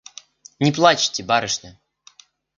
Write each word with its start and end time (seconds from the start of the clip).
Не 0.63 0.71
плачьте, 0.77 1.21
барышня! 1.29 1.71